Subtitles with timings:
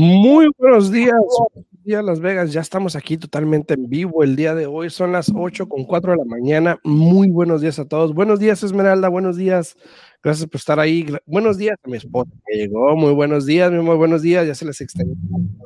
[0.00, 2.52] Muy buenos días, buenos días Las Vegas.
[2.52, 4.90] Ya estamos aquí totalmente en vivo el día de hoy.
[4.90, 6.78] Son las 8 con 4 de la mañana.
[6.84, 8.14] Muy buenos días a todos.
[8.14, 9.08] Buenos días, Esmeralda.
[9.08, 9.76] Buenos días.
[10.22, 11.06] Gracias por estar ahí.
[11.26, 12.96] Buenos días a mi esposa que llegó.
[12.96, 14.46] Muy buenos días, muy buenos días.
[14.46, 15.16] Ya se les extendió.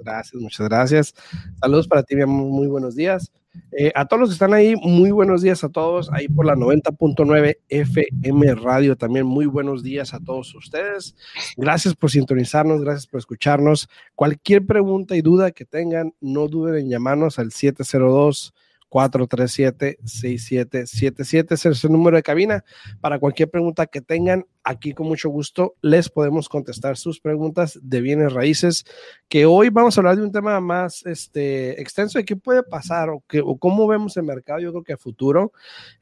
[0.05, 1.15] Gracias, muchas gracias.
[1.61, 2.51] Saludos para ti, mi amor.
[2.51, 3.33] Muy buenos días.
[3.73, 6.55] Eh, a todos los que están ahí, muy buenos días a todos, ahí por la
[6.55, 11.15] 90.9 FM Radio también, muy buenos días a todos ustedes.
[11.57, 13.89] Gracias por sintonizarnos, gracias por escucharnos.
[14.15, 18.55] Cualquier pregunta y duda que tengan, no duden en llamarnos al 702
[18.93, 22.63] 437-6777 ese es el número de cabina.
[23.01, 28.01] Para cualquier pregunta que tengan, aquí con mucho gusto les podemos contestar sus preguntas de
[28.01, 28.85] bienes raíces,
[29.29, 33.11] que hoy vamos a hablar de un tema más este, extenso de qué puede pasar
[33.11, 35.53] o, que, o cómo vemos el mercado, yo creo que a futuro.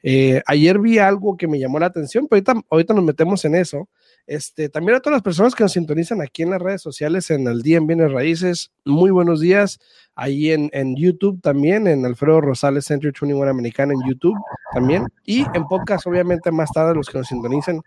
[0.03, 3.55] Eh, ayer vi algo que me llamó la atención, pero ahorita, ahorita nos metemos en
[3.55, 3.89] eso.
[4.27, 7.47] Este, también a todas las personas que nos sintonizan aquí en las redes sociales, en
[7.47, 9.79] el día en Bienes Raíces, muy buenos días.
[10.15, 14.37] Ahí en, en YouTube también, en Alfredo Rosales Century 21 Americana en YouTube
[14.73, 15.07] también.
[15.25, 17.81] Y en podcast, obviamente, más tarde, los que nos sintonicen.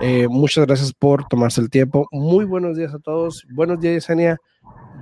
[0.00, 2.08] Eh, muchas gracias por tomarse el tiempo.
[2.10, 3.44] Muy buenos días a todos.
[3.50, 4.38] Buenos días, Yesenia.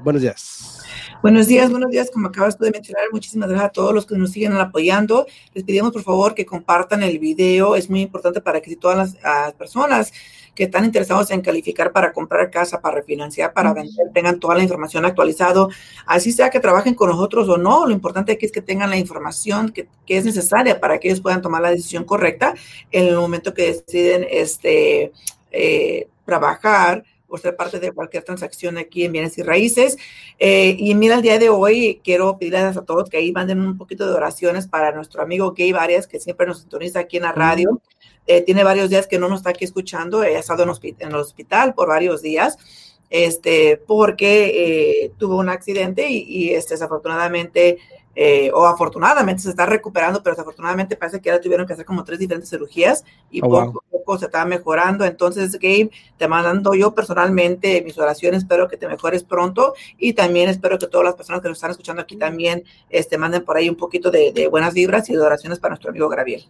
[0.03, 0.83] Buenos días.
[1.23, 2.11] Buenos días, buenos días.
[2.11, 5.27] Como acabas de mencionar, muchísimas gracias a todos los que nos siguen apoyando.
[5.55, 7.77] Les pedimos por favor que compartan el video.
[7.77, 10.13] Es muy importante para que si todas las, las personas
[10.55, 14.63] que están interesados en calificar para comprar casa, para refinanciar, para vender, tengan toda la
[14.63, 15.67] información actualizada.
[16.07, 18.97] Así sea que trabajen con nosotros o no, lo importante aquí es que tengan la
[18.97, 22.55] información que, que, es necesaria para que ellos puedan tomar la decisión correcta
[22.93, 25.13] en el momento que deciden este,
[25.51, 27.05] eh, trabajar
[27.35, 29.99] por ser parte de cualquier transacción aquí en bienes y raíces.
[30.39, 33.77] Eh, y mira, el día de hoy quiero pedirles a todos que ahí manden un
[33.77, 37.33] poquito de oraciones para nuestro amigo Gay Varias, que siempre nos sintoniza aquí en la
[37.33, 37.83] radio.
[38.29, 41.17] Eh, tiene varios días que no nos está aquí escuchando, ha estado en, en, el
[41.17, 42.57] hospital por varios días,
[43.11, 47.79] este, porque eh, tuvo un accidente y, y este, desafortunadamente,
[48.17, 52.05] eh, o afortunadamente se está recuperando, pero desafortunadamente parece que ya tuvieron que hacer como
[52.05, 55.05] tres diferentes cirugías y oh, poco a poco se está mejorando.
[55.05, 60.49] Entonces, Gabe, te mando yo personalmente mis oraciones, espero que te mejores pronto y también
[60.49, 63.69] espero que todas las personas que nos están escuchando aquí también este, manden por ahí
[63.69, 66.45] un poquito de, de buenas vibras y de oraciones para nuestro amigo Graviel.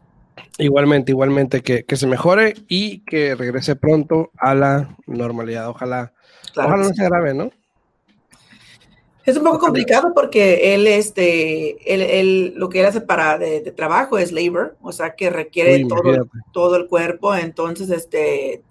[0.58, 5.68] Igualmente, igualmente, que, que, se mejore y que regrese pronto a la normalidad.
[5.68, 6.12] Ojalá,
[6.52, 7.50] claro ojalá no se grave, ¿no?
[9.24, 13.60] Es un poco complicado porque él, este, él, él lo que él hace para de,
[13.60, 17.34] de, trabajo es labor, o sea que requiere Uy, todo, todo, el cuerpo.
[17.34, 18.62] Entonces, este,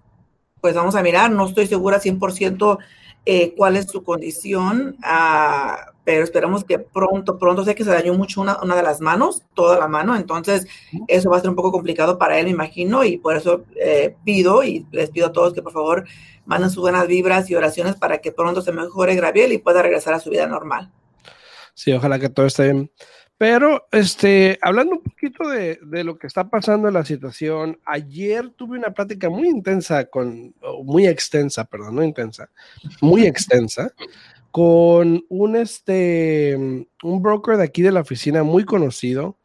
[0.62, 1.31] pues vamos a mirar.
[1.31, 2.78] No estoy segura 100%
[3.25, 8.14] eh, cuál es su condición, uh, pero esperamos que pronto, pronto, sé que se dañó
[8.14, 10.68] mucho una, una, de las manos, toda la mano, entonces
[11.08, 14.16] eso va a ser un poco complicado para él, me imagino, y por eso eh,
[14.25, 16.06] pido y les pido a todos que por favor
[16.46, 20.14] manden sus buenas vibras y oraciones para que pronto se mejore Graviel y pueda regresar
[20.14, 20.91] a su vida normal.
[21.74, 22.91] Sí, ojalá que todo esté bien.
[23.38, 28.50] Pero, este, hablando un poquito de, de, lo que está pasando en la situación, ayer
[28.52, 30.53] tuve una plática muy intensa con,
[30.84, 32.50] muy extensa, perdón, no intensa,
[33.02, 33.91] muy extensa,
[34.53, 39.40] con un, este, un broker de aquí de la oficina muy conocido,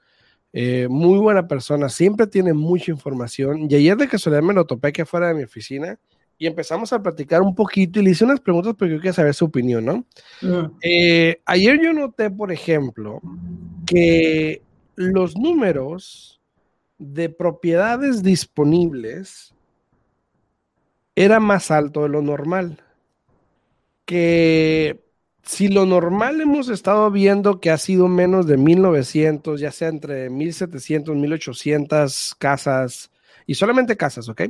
[0.53, 3.71] eh, muy buena persona, siempre tiene mucha información.
[3.71, 5.99] Y ayer de casualidad me lo topé aquí afuera de mi oficina
[6.37, 9.33] y empezamos a platicar un poquito y le hice unas preguntas porque yo quería saber
[9.33, 10.05] su opinión, ¿no?
[10.43, 10.77] Uh.
[10.83, 13.23] Eh, ayer yo noté, por ejemplo,
[13.87, 14.61] que
[14.95, 16.39] los números
[16.99, 19.55] de propiedades disponibles
[21.17, 22.85] era más alto de lo normal.
[24.09, 25.05] Que
[25.43, 30.31] si lo normal hemos estado viendo que ha sido menos de 1900, ya sea entre
[30.31, 33.11] 1700, 1800 casas,
[33.47, 34.45] y solamente casas, ¿ok?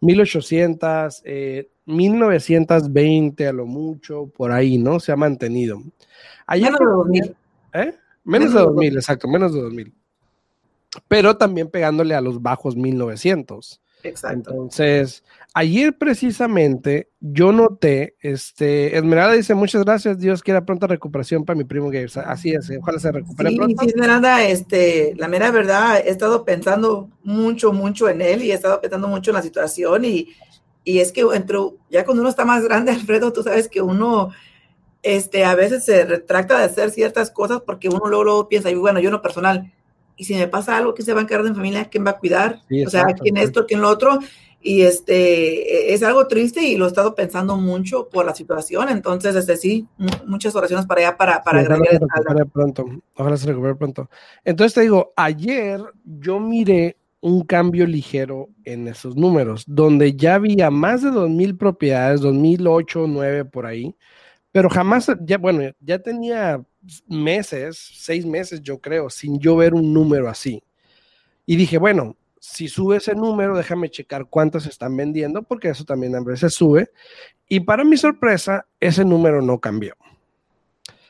[0.00, 4.98] 1800, eh, 1920 a lo mucho, por ahí, ¿no?
[4.98, 5.82] Se ha mantenido.
[6.46, 7.24] Ayer menos de 2000.
[7.24, 7.34] ¿Eh?
[7.74, 9.94] Menos, menos de 2000, exacto, menos de 2000.
[11.06, 13.82] Pero también pegándole a los bajos 1900.
[14.08, 14.50] Exacto.
[14.50, 15.24] Entonces,
[15.54, 21.64] ayer precisamente yo noté, este, Esmeralda dice, muchas gracias, Dios quiera pronta recuperación para mi
[21.64, 22.08] primo Gabe.
[22.24, 23.82] Así es, ojalá se recupere sí, pronto.
[23.82, 28.54] Sí, Esmeralda, este, la mera verdad, he estado pensando mucho, mucho en él y he
[28.54, 30.28] estado pensando mucho en la situación y,
[30.84, 31.58] y es que entre,
[31.90, 34.30] ya cuando uno está más grande, Alfredo, tú sabes que uno,
[35.02, 38.74] este, a veces se retracta de hacer ciertas cosas porque uno luego, luego piensa, y
[38.74, 39.72] bueno, yo no personal,
[40.16, 41.84] y si me pasa algo, ¿quién se va a encargar de mi familia?
[41.84, 42.60] ¿Quién va a cuidar?
[42.68, 44.18] Sí, o sea, ¿quién esto, quién lo otro?
[44.60, 48.88] Y este, es algo triste y lo he estado pensando mucho por la situación.
[48.88, 49.86] Entonces, este sí,
[50.26, 52.86] muchas oraciones para allá, para, para sí, ojalá se recupere pronto.
[53.14, 54.10] Ojalá se recupere pronto.
[54.44, 60.70] Entonces te digo, ayer yo miré un cambio ligero en esos números, donde ya había
[60.70, 63.96] más de 2.000 propiedades, 2008, 2009 por ahí,
[64.52, 66.64] pero jamás, ya bueno, ya tenía
[67.08, 70.62] meses, seis meses yo creo, sin yo ver un número así.
[71.44, 76.14] Y dije, bueno, si sube ese número, déjame checar cuántas están vendiendo, porque eso también
[76.14, 76.90] a veces sube.
[77.48, 79.94] Y para mi sorpresa, ese número no cambió.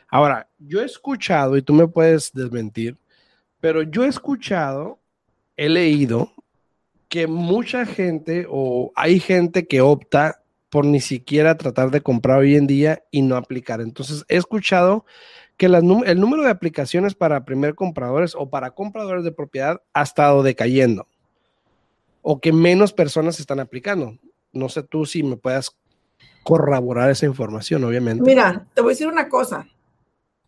[0.08, 2.96] Ahora, yo he escuchado, y tú me puedes desmentir,
[3.60, 4.98] pero yo he escuchado,
[5.56, 6.32] he leído
[7.08, 12.56] que mucha gente o hay gente que opta por ni siquiera tratar de comprar hoy
[12.56, 13.80] en día y no aplicar.
[13.80, 15.04] Entonces, he escuchado
[15.56, 20.42] que el número de aplicaciones para primer compradores o para compradores de propiedad ha estado
[20.42, 21.06] decayendo
[22.28, 24.18] o que menos personas están aplicando.
[24.52, 25.70] No sé tú si me puedas
[26.42, 28.24] corroborar esa información, obviamente.
[28.24, 29.68] Mira, te voy a decir una cosa.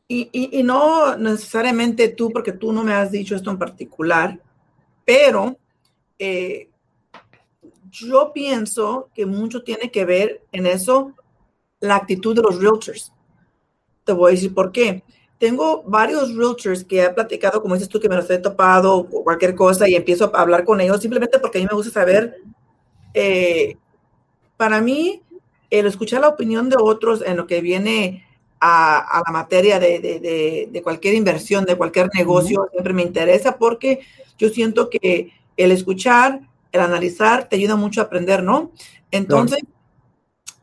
[0.09, 4.41] Y, y, no necesariamente tú, porque tú no me has dicho esto en particular,
[5.05, 5.57] pero
[6.19, 6.69] eh,
[7.91, 11.15] yo pienso que mucho tiene que ver en eso
[11.79, 13.13] la actitud de los realtors.
[14.09, 15.03] Te voy a decir por qué.
[15.37, 19.23] Tengo varios realtors que he platicado, como dices tú, que me los he topado o
[19.23, 22.37] cualquier cosa y empiezo a hablar con ellos simplemente porque a mí me gusta saber.
[23.13, 23.77] Eh,
[24.57, 25.21] para mí,
[25.69, 28.25] el escuchar la opinión de otros en lo que viene
[28.63, 34.01] a, la materia de, cualquier inversión, de cualquier negocio, siempre me interesa porque
[34.39, 36.41] yo siento que el escuchar,
[36.73, 38.73] el analizar, te ayuda mucho a aprender, ¿no?
[39.11, 39.61] Entonces,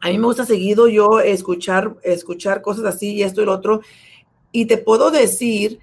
[0.05, 3.81] a mí me gusta seguido yo escuchar, escuchar cosas así y esto y lo otro.
[4.51, 5.79] Y te puedo decir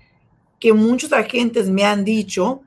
[0.61, 2.61] que muchos agentes me han dicho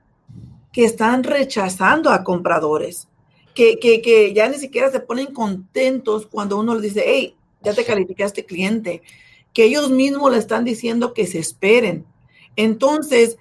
[0.73, 3.07] que están rechazando a compradores,
[3.53, 7.85] que, que, ya ni siquiera se ponen contentos cuando uno les dice, hey, ya te
[7.85, 9.01] calificaste cliente,
[9.53, 12.05] que ellos mismos le están diciendo que se esperen.
[12.57, 13.37] Entonces,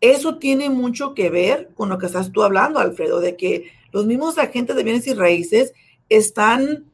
[0.00, 4.06] eso tiene mucho que ver con lo que estás tú hablando, Alfredo, de que los
[4.06, 5.72] mismos agentes de bienes y raíces
[6.08, 6.85] están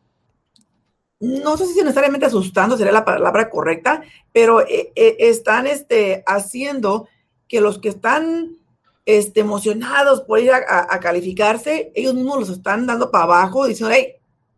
[1.23, 4.03] no sé si necesariamente asustando sería la palabra correcta,
[4.33, 7.07] pero eh, eh, están este, haciendo
[7.47, 8.57] que los que están
[9.07, 14.15] este, emocionados por ir a, calificarse, ellos mismos los están dando para abajo, diciendo, hey,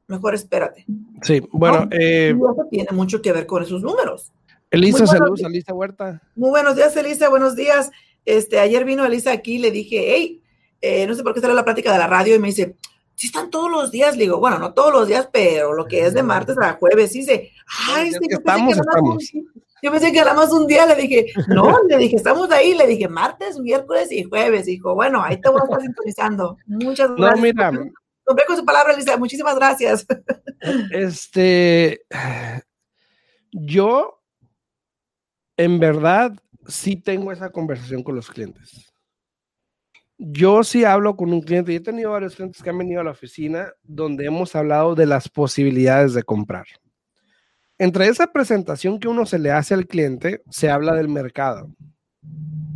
[0.06, 0.86] mejor espérate.
[1.20, 1.86] Sí, bueno.
[1.90, 4.32] Eh, eso tiene mucho que ver con esos números.
[4.70, 6.22] Elisa, saludos, Elisa Huerta.
[6.34, 7.90] Muy buenos días, Elisa, buenos días.
[8.24, 11.92] Este, ayer vino Elisa aquí, le dije, hey, no sé por qué salió la plática
[11.92, 12.74] de la radio y me dice,
[13.14, 16.06] si están todos los días, le digo, bueno, no todos los días, pero lo que
[16.06, 17.52] es de martes a jueves, dice,
[17.88, 19.52] ay, sí, yo, estamos, pensé que Un,
[19.82, 22.86] yo pensé que era más un día, le dije, no, le dije, estamos ahí, le
[22.86, 26.56] dije, martes, miércoles y jueves, dijo, bueno, ahí te voy a estar sintonizando.
[26.66, 27.36] Muchas gracias.
[27.36, 27.72] No, mira.
[28.24, 30.06] Compré con su palabra, Lisa, muchísimas gracias.
[30.90, 32.00] Este,
[33.52, 34.22] yo,
[35.58, 36.32] en verdad,
[36.66, 38.93] sí tengo esa conversación con los clientes
[40.18, 43.04] yo sí hablo con un cliente, y he tenido varios clientes que han venido a
[43.04, 46.66] la oficina donde hemos hablado de las posibilidades de comprar.
[47.78, 51.74] Entre esa presentación que uno se le hace al cliente, se habla del mercado.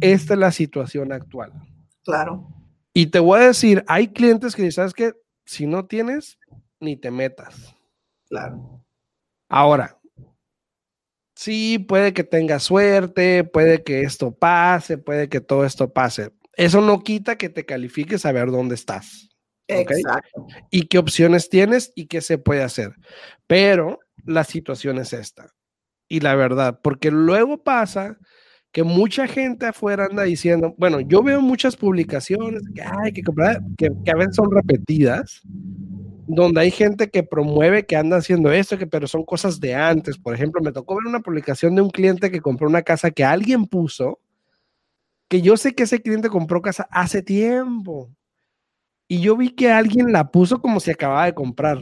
[0.01, 1.53] Esta es la situación actual.
[2.03, 2.49] Claro.
[2.93, 5.13] Y te voy a decir, hay clientes que ¿sabes que
[5.45, 6.39] Si no tienes,
[6.81, 7.75] ni te metas.
[8.29, 8.85] Claro.
[9.49, 9.99] Ahora,
[11.35, 16.81] sí, puede que tengas suerte, puede que esto pase, puede que todo esto pase eso
[16.81, 19.29] no quita que te califiques a ver dónde estás.
[19.69, 20.47] Exacto.
[20.73, 22.95] Y qué opciones tienes y qué se puede hacer.
[23.47, 25.55] Pero la situación es esta.
[26.09, 28.19] Y la verdad, porque luego pasa
[28.73, 33.61] que mucha gente afuera anda diciendo, bueno, yo veo muchas publicaciones que, hay que, comprar,
[33.77, 35.43] que, a veces son repetidas,
[36.27, 40.19] donde hay gente que promueve que anda haciendo esto, que, pero son cosas de antes.
[40.19, 43.25] Por ejemplo, me tocó ver una publicación de un cliente que compró una casa que
[43.25, 44.19] alguien puso
[45.29, 48.11] que yo sé que ese cliente compró casa hace tiempo.
[49.07, 51.79] Y yo vi que alguien la puso como si acababa de comprar.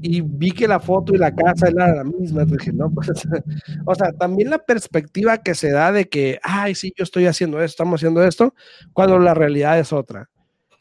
[0.00, 2.46] Y vi que la foto y la casa era la misma.
[2.46, 2.68] Pues,
[3.86, 7.58] o sea, también la perspectiva que se da de que, ay, sí, yo estoy haciendo
[7.58, 8.54] esto, estamos haciendo esto,
[8.92, 10.30] cuando la realidad es otra.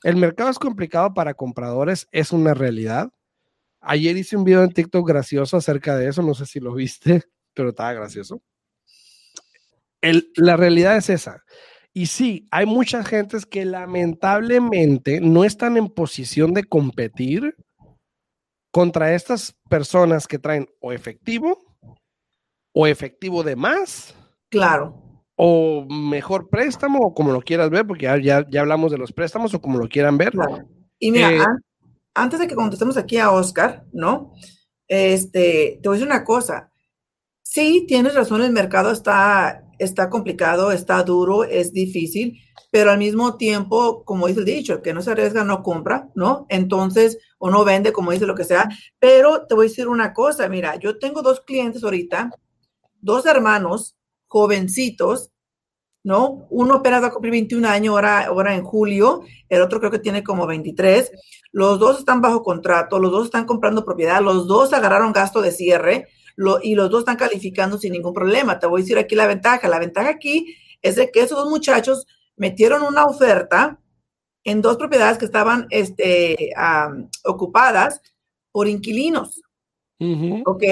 [0.03, 3.10] El mercado es complicado para compradores, es una realidad.
[3.81, 7.24] Ayer hice un video en TikTok gracioso acerca de eso, no sé si lo viste,
[7.55, 8.41] pero estaba gracioso
[10.01, 11.44] la realidad es esa.
[11.94, 17.56] Y sí, hay muchas gentes que lamentablemente no están en posición de competir
[18.72, 21.58] contra estas personas que traen o efectivo
[22.72, 24.13] o efectivo de más.
[24.50, 25.24] Claro.
[25.36, 29.54] O mejor préstamo, o como lo quieras ver, porque ya, ya, hablamos de los préstamos
[29.56, 30.34] o como lo quieran ver.
[31.00, 31.39] Y mira, eh,
[32.13, 34.34] antes de que contestemos aquí a Oscar, ¿no?
[34.88, 36.72] Este, te voy a decir una cosa.
[37.42, 42.39] Sí, tienes razón, el mercado está está complicado, está duro, es difícil,
[42.72, 46.46] pero al mismo tiempo, como dice el dicho, que no se arriesga no compra, ¿no?
[46.50, 48.69] Entonces, o no vende, como dice lo que sea.
[49.00, 52.31] Pero te voy a decir una cosa, mira, yo tengo dos clientes ahorita,
[53.00, 53.96] dos hermanos
[54.27, 55.31] jovencitos,
[56.03, 56.48] ¿no?
[56.50, 60.00] Uno apenas va a cumplir 21 años ahora, ahora en julio, el otro creo que
[60.00, 61.12] tiene como 23.
[61.51, 65.51] Los dos están bajo contrato, los dos están comprando propiedad, los dos agarraron gasto de
[65.51, 66.07] cierre
[66.62, 68.60] y los dos están calificando sin ningún problema.
[68.60, 69.67] Te voy a decir aquí la ventaja.
[69.67, 73.79] La ventaja aquí es de que esos dos muchachos metieron una oferta
[74.44, 76.53] en dos propiedades que estaban este,
[77.25, 78.01] ocupadas
[78.51, 79.41] por inquilinos.
[80.46, 80.63] ¿Ok?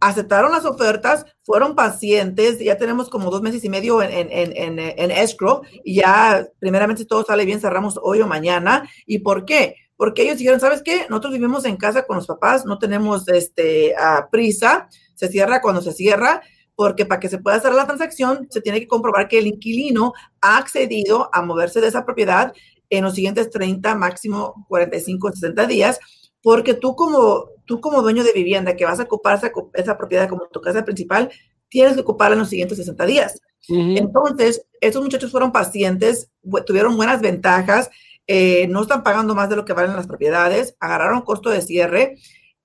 [0.00, 5.10] Aceptaron las ofertas, fueron pacientes, ya tenemos como dos meses y medio en, en, en,
[5.10, 8.88] escrow y ya primeramente todo sale bien, cerramos hoy o mañana.
[9.04, 9.74] ¿Y por qué?
[9.96, 11.06] Porque ellos dijeron, ¿sabes qué?
[11.10, 13.94] Nosotros vivimos en casa con los papás, no tenemos este,
[14.30, 16.42] prisa, se cierra cuando se cierra,
[16.76, 20.12] porque para que se pueda hacer la transacción se tiene que comprobar que el inquilino
[20.40, 22.52] ha accedido a moverse de esa propiedad
[22.88, 25.98] en los siguientes 30, máximo 45, 60 días,
[26.40, 29.40] porque tú como, tú como dueño de vivienda que vas a ocupar
[29.74, 31.30] esa, propiedad como tu casa principal,
[31.68, 33.40] tienes que ocuparla en los siguientes 60 días.
[33.68, 36.30] Entonces, esos muchachos fueron pacientes,
[36.64, 37.90] tuvieron buenas ventajas,
[38.28, 42.14] eh, no están pagando más de lo que valen las propiedades, agarraron costo de cierre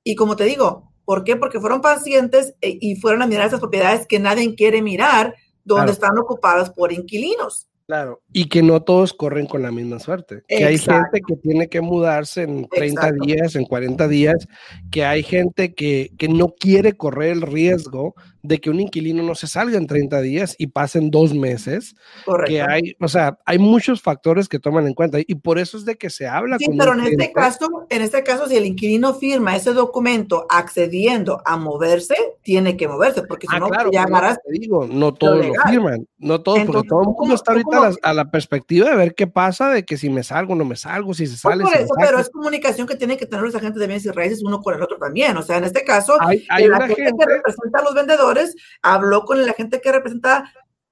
[0.03, 1.36] y como te digo, ¿Por qué?
[1.36, 5.91] Porque fueron pacientes eh, y fueron a mirar esas propiedades que nadie quiere mirar, donde
[5.91, 7.67] están ocupadas por inquilinos.
[7.86, 10.43] Claro, y que no todos corren con la misma suerte.
[10.48, 14.48] Que hay gente que tiene que mudarse en 30 días, en 40 días,
[14.89, 19.35] que hay gente que, que, no quiere correr el riesgo de que un inquilino no
[19.35, 21.95] se salga en 30 días y pasen dos meses.
[22.25, 22.51] Correcto.
[22.51, 25.85] Que hay, o sea, hay muchos factores que toman en cuenta y por eso es
[25.85, 26.57] de que se habla.
[26.59, 31.41] Sí, pero en este caso, en este caso, si el inquilino firma ese documento accediendo
[31.45, 35.45] a moverse, tiene que moverse, porque si ah, no, claro, ya Te digo, no todos
[35.45, 39.15] lo, firman, no todos, porque todo el mundo está ahorita a la, perspectiva de ver
[39.15, 41.63] qué pasa, de que si me salgo, no me salgo, si se pues sale.
[41.63, 44.43] por eso, pero es comunicación que tiene que tener los agentes de bienes y raíces
[44.43, 45.38] uno con el otro también.
[45.38, 48.32] O sea, en este caso, hay, hay la gente, que representa a los vendedores
[48.81, 50.51] habló con la gente que representa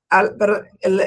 [0.10, 0.62] al, pero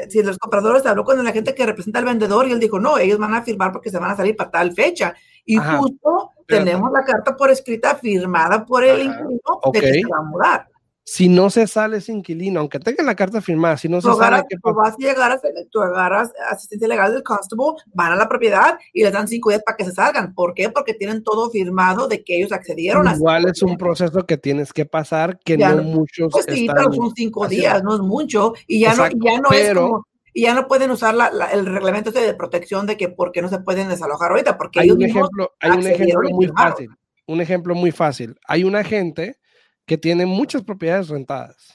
[0.08, 2.96] si los compradores habló con la gente que representa al vendedor y él dijo, no,
[2.96, 5.14] ellos van a firmar porque se van a salir para tal fecha.
[5.44, 10.18] Y justo tenemos la carta por escrita firmada por el inquilino de que se va
[10.18, 10.73] a mudar
[11.06, 14.42] si no se sale ese inquilino, aunque tenga la carta firmada, si no se sale...
[14.48, 18.78] tú vas a llegar a, tú agarras asistencia legal del constable, van a la propiedad
[18.92, 20.34] y les dan cinco días para que se salgan.
[20.34, 20.70] ¿Por qué?
[20.70, 23.14] Porque tienen todo firmado de que ellos accedieron a...
[23.14, 26.32] Igual es un proceso que tienes que pasar, que no, muchos...
[26.32, 29.74] Pues sí, pero son cinco días, no es mucho, y ya no, ya no es
[29.74, 30.06] como
[30.36, 33.60] y ya no pueden usar la, el reglamento de protección de que porque no se
[33.60, 36.90] pueden desalojar ahorita, porque hay un ejemplo, hay un ejemplo muy fácil,
[37.26, 38.36] un ejemplo muy fácil.
[38.48, 39.38] Hay una gente
[39.86, 41.74] que tiene muchas propiedades rentadas,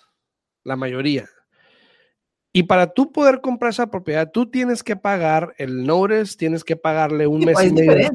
[0.63, 1.29] la mayoría.
[2.51, 6.75] Y para tú poder comprar esa propiedad, tú tienes que pagar el notice, tienes que
[6.75, 8.09] pagarle un mes y medio.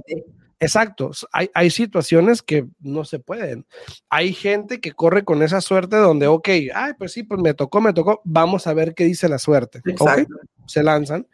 [0.60, 3.66] Exacto, hay, hay, situaciones que no se pueden.
[4.08, 7.80] Hay gente que corre con esa suerte donde, ok, ay, pues sí, pues me tocó,
[7.80, 9.80] me tocó, vamos a ver qué dice la suerte.
[9.80, 10.24] Okay,
[10.66, 11.26] se lanzan.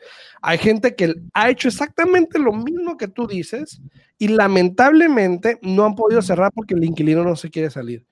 [0.42, 3.80] Hay gente que ha hecho exactamente lo mismo que tú dices
[4.18, 8.04] y lamentablemente no han podido cerrar porque el inquilino no se quiere salir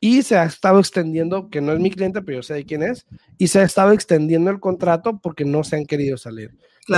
[0.00, 2.82] y se ha estado extendiendo, que no es mi cliente, pero yo sé de quién
[2.82, 3.06] es,
[3.38, 6.52] y se ha estado extendiendo el contrato porque no se han querido salir.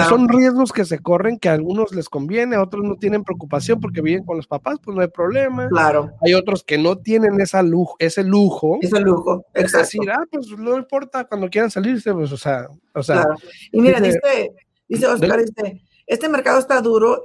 [0.09, 3.81] Son riesgos que se corren, que a algunos les conviene, a otros no tienen preocupación
[3.81, 5.67] porque viven con los papás, pues no hay problema.
[5.69, 6.11] Claro.
[6.21, 8.79] Hay otros que no tienen esa lujo, ese lujo.
[8.83, 13.03] Ese lujo, es decir, ah, pues no importa cuando quieran salirse, pues, o sea, o
[13.03, 13.25] sea.
[13.73, 14.53] Y mira, dice,
[14.87, 17.23] dice Oscar, dice, este mercado está duro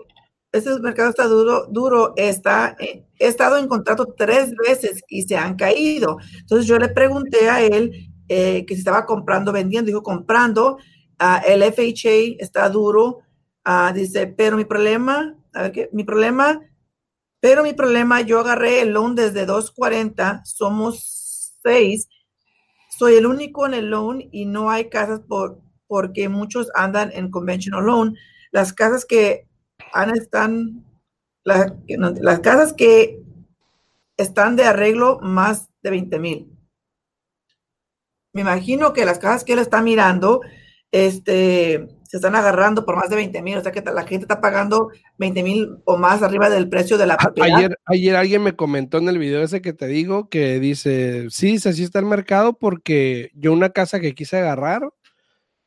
[0.53, 5.35] este mercado está duro, duro, está, eh, he estado en contrato tres veces y se
[5.35, 6.17] han caído.
[6.37, 10.77] Entonces yo le pregunté a él eh, que si estaba comprando, vendiendo, dijo comprando,
[11.19, 13.21] uh, el FHA está duro,
[13.65, 15.35] uh, dice, pero mi problema,
[15.91, 16.61] mi problema,
[17.39, 22.07] pero mi problema, yo agarré el loan desde 240, somos seis,
[22.95, 27.31] soy el único en el loan y no hay casas por, porque muchos andan en
[27.31, 28.15] conventional loan.
[28.51, 29.47] Las casas que
[30.15, 30.85] están,
[31.43, 33.21] las casas que
[34.17, 36.49] están de arreglo más de 20 mil.
[38.33, 40.41] Me imagino que las casas que él está mirando,
[40.91, 44.39] este, se están agarrando por más de 20 mil, o sea que la gente está
[44.39, 47.57] pagando 20 mil o más arriba del precio de la propiedad.
[47.57, 51.57] Ayer, ayer alguien me comentó en el video ese que te digo que dice, sí,
[51.59, 54.89] sí está el mercado porque yo una casa que quise agarrar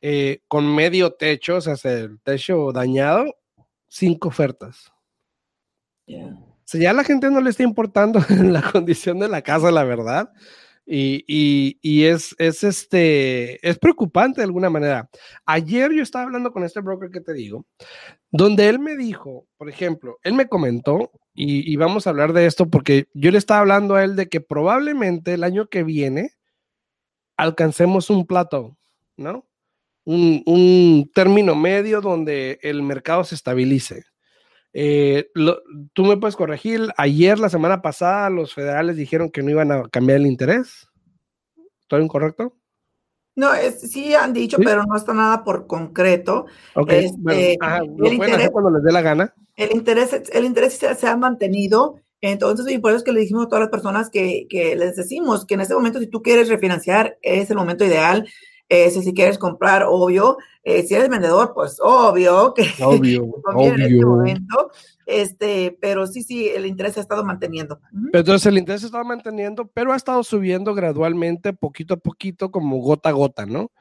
[0.01, 3.25] eh, con medio techo, o sea, el techo dañado,
[3.87, 4.91] cinco ofertas.
[6.07, 9.71] O sea, ya a la gente no le está importando la condición de la casa,
[9.71, 10.31] la verdad.
[10.85, 15.09] Y, y, y, es, es, este, es preocupante de alguna manera.
[15.45, 17.65] Ayer yo estaba hablando con este broker que te digo,
[18.31, 22.45] donde él me dijo, por ejemplo, él me comentó, y, y vamos a hablar de
[22.45, 26.31] esto porque yo le estaba hablando a él de que probablemente el año que viene
[27.35, 28.77] alcancemos un plato,
[29.17, 29.45] ¿no?
[30.09, 34.05] Un, un término medio donde el mercado se estabilice.
[34.71, 35.61] Eh, lo,
[35.93, 39.89] tú me puedes corregir, ayer, la semana pasada, los federales dijeron que no iban a
[39.89, 40.87] cambiar el interés.
[41.87, 42.55] ¿Todo incorrecto?
[43.35, 44.63] No, es, sí han dicho, ¿Sí?
[44.63, 46.45] pero no está nada por concreto.
[46.73, 47.05] Okay.
[47.05, 49.33] Este, bueno, ajá, pueden interés, hacer cuando les dé la gana.
[49.55, 51.99] El interés, el interés se, se, ha mantenido.
[52.21, 54.95] Entonces, y por eso es que le dijimos a todas las personas que, que les
[54.95, 58.27] decimos que en este momento, si tú quieres refinanciar, es el momento ideal.
[58.69, 60.37] Eh, si, si, quieres comprar, obvio.
[60.63, 63.73] Eh, si eres vendedor, pues obvio que obvio, obvio.
[63.73, 64.71] en este momento.
[65.05, 67.79] Este, pero sí, sí, el interés se ha estado manteniendo.
[68.11, 71.97] Pero entonces el interés se ha estado manteniendo, pero ha estado subiendo gradualmente, poquito a
[71.97, 73.71] poquito, como gota a gota, ¿no?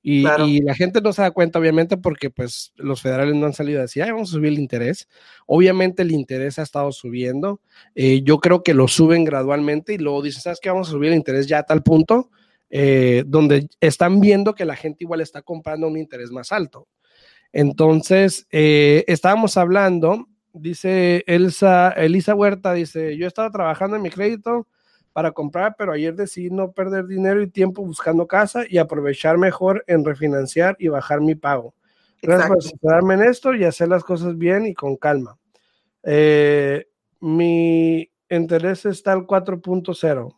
[0.00, 0.46] Y, claro.
[0.46, 3.80] y, la gente no se da cuenta, obviamente, porque pues los federales no han salido
[3.80, 5.08] a decir, Ay, vamos a subir el interés.
[5.46, 7.60] Obviamente el interés ha estado subiendo.
[7.96, 10.70] Eh, yo creo que lo suben gradualmente y luego dicen, ¿sabes qué?
[10.70, 12.30] Vamos a subir el interés ya a tal punto
[12.70, 16.88] eh, donde están viendo que la gente igual está comprando un interés más alto.
[17.52, 24.66] Entonces, eh, estábamos hablando, dice Elsa, Elisa Huerta, dice, yo estaba trabajando en mi crédito
[25.12, 29.84] para comprar, pero ayer decidí no perder dinero y tiempo buscando casa y aprovechar mejor
[29.86, 31.74] en refinanciar y bajar mi pago.
[32.20, 35.38] Gracias por en esto y hacer las cosas bien y con calma.
[36.02, 36.86] Eh,
[37.20, 40.34] mi interés está al 4.0.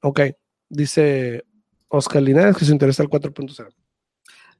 [0.00, 0.20] Ok,
[0.68, 1.44] dice
[1.92, 3.68] Oscar Linares, que se interesa al 4.0.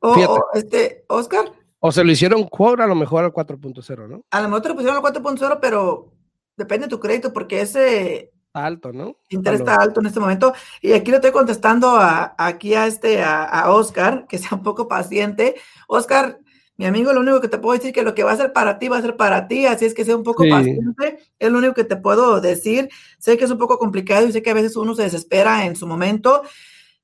[0.00, 1.50] O, o, este, Oscar.
[1.80, 4.24] O se lo hicieron quote a lo mejor al 4.0, ¿no?
[4.30, 6.12] A lo mejor te lo pusieron al 4.0, pero
[6.56, 9.16] depende de tu crédito, porque ese está alto, ¿no?
[9.30, 10.52] Interés está alto en este momento.
[10.82, 14.62] Y aquí le estoy contestando a, aquí a este, a, a, Oscar, que sea un
[14.62, 15.54] poco paciente.
[15.88, 16.38] Oscar,
[16.76, 18.78] mi amigo, lo único que te puedo decir que lo que va a ser para
[18.78, 20.50] ti va a ser para ti, así es que sea un poco sí.
[20.50, 21.18] paciente.
[21.38, 22.90] Es lo único que te puedo decir.
[23.18, 25.74] Sé que es un poco complicado y sé que a veces uno se desespera en
[25.74, 26.42] su momento.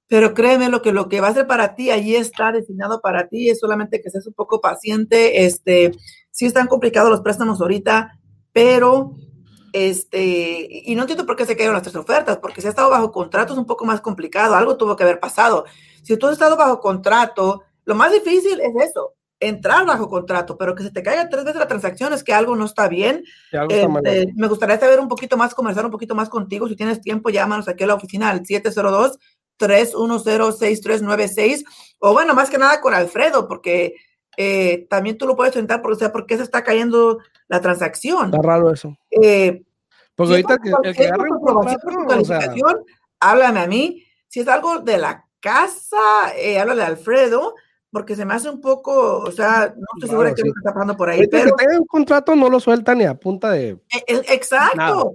[0.08, 3.28] Pero créeme, lo que, lo que va a ser para ti, allí está destinado para
[3.28, 5.44] ti, es solamente que seas un poco paciente.
[5.44, 5.92] Este,
[6.30, 8.18] sí están complicados los préstamos ahorita,
[8.52, 9.12] pero,
[9.72, 12.88] este, y no entiendo por qué se cayeron las tres ofertas, porque si ha estado
[12.88, 15.66] bajo contrato es un poco más complicado, algo tuvo que haber pasado.
[16.02, 20.74] Si tú has estado bajo contrato, lo más difícil es eso, entrar bajo contrato, pero
[20.74, 23.24] que se te caiga tres veces la transacción es que algo no está bien.
[23.68, 26.68] Este, me gustaría saber un poquito más, conversar un poquito más contigo.
[26.68, 29.18] Si tienes tiempo, llámanos aquí a la oficina al 702
[29.58, 31.64] 310-6396,
[31.98, 33.96] o bueno, más que nada con Alfredo, porque
[34.36, 37.18] eh, también tú lo puedes intentar, porque, o sea, ¿por qué se está cayendo
[37.48, 38.26] la transacción?
[38.26, 38.96] Está raro eso.
[39.10, 39.64] Eh,
[40.14, 42.54] pues ahorita que, el que o sea...
[43.20, 44.04] háblame a mí.
[44.28, 45.96] Si es algo de la casa,
[46.36, 47.54] eh, háblale a Alfredo,
[47.90, 50.42] porque se me hace un poco, o sea, no estoy segura de sí.
[50.42, 51.26] que está pasando por ahí.
[51.26, 53.78] Pero que tenga un contrato no lo suelta ni a punta de.
[53.90, 55.14] E, exacto.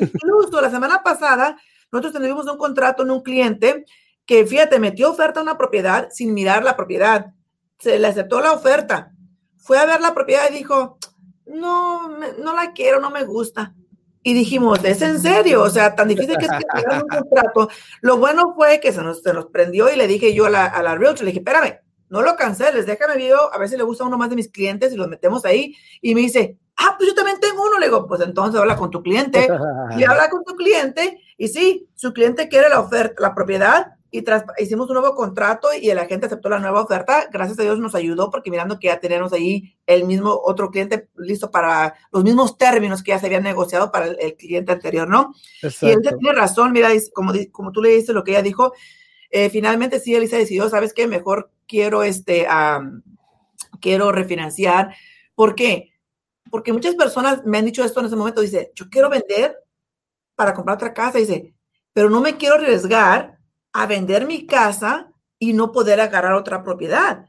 [0.00, 1.56] Incluso la semana pasada
[1.92, 3.84] nosotros tuvimos un contrato en un cliente
[4.24, 7.32] que, fíjate, metió oferta a una propiedad sin mirar la propiedad.
[7.78, 9.12] Se le aceptó la oferta.
[9.56, 10.98] Fue a ver la propiedad y dijo,
[11.46, 13.74] no, no la quiero, no me gusta.
[14.22, 15.62] Y dijimos, ¿es en serio?
[15.62, 17.70] O sea, tan difícil que es un contrato.
[18.02, 20.66] Lo bueno fue que se nos, se nos prendió y le dije yo a la,
[20.66, 23.84] a la realtor, le dije, espérame, no lo canceles, déjame video, a ver si le
[23.84, 25.74] gusta uno más de mis clientes y los metemos ahí.
[26.02, 27.78] Y me dice, ah, pues yo también tengo uno.
[27.78, 29.48] Le digo, pues entonces habla con tu cliente
[29.96, 31.18] y habla con tu cliente.
[31.40, 35.68] Y sí, su cliente quiere la oferta, la propiedad y tras, hicimos un nuevo contrato
[35.72, 37.30] y el agente aceptó la nueva oferta.
[37.32, 41.08] Gracias a Dios nos ayudó porque mirando que ya teníamos ahí el mismo otro cliente
[41.16, 45.08] listo para los mismos términos que ya se habían negociado para el, el cliente anterior,
[45.08, 45.32] ¿no?
[45.62, 45.86] Exacto.
[45.86, 48.74] Y él tiene razón, mira, como, como tú le dices lo que ella dijo,
[49.30, 51.06] eh, finalmente sí, Elisa decidió, ¿sabes qué?
[51.06, 53.00] Mejor quiero, este, um,
[53.80, 54.94] quiero refinanciar.
[55.34, 55.90] ¿Por qué?
[56.50, 59.56] porque muchas personas me han dicho esto en ese momento, dice, yo quiero vender
[60.40, 61.54] para comprar otra casa, dice,
[61.92, 63.38] pero no me quiero arriesgar
[63.74, 67.26] a vender mi casa y no poder agarrar otra propiedad.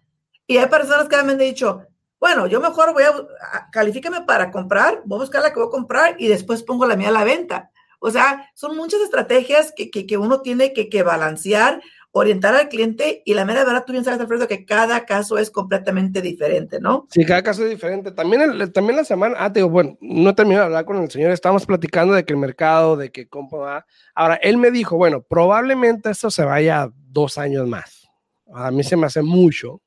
[0.47, 1.85] Y hay personas que me han dicho,
[2.21, 5.71] bueno, yo mejor voy a, califícame para comprar, voy a buscar la que voy a
[5.71, 7.69] comprar y después pongo la mía a la venta.
[7.99, 11.81] O sea, son muchas estrategias que, que, que uno tiene que, que balancear
[12.13, 15.49] orientar al cliente y la mera verdad, tú bien sabes, Alfredo, que cada caso es
[15.49, 17.07] completamente diferente, ¿no?
[17.09, 18.11] Sí, cada caso es diferente.
[18.11, 21.09] También, el, también la semana, ah, te digo, bueno, no terminé de hablar con el
[21.09, 23.85] señor, estábamos platicando de que el mercado, de que cómo va.
[24.13, 28.09] Ahora, él me dijo, bueno, probablemente esto se vaya dos años más.
[28.53, 29.81] A mí se me hace mucho.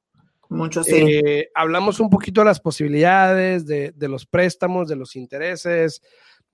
[0.49, 0.95] Mucho, sí.
[0.95, 6.01] Eh, hablamos un poquito de las posibilidades, de, de los préstamos, de los intereses,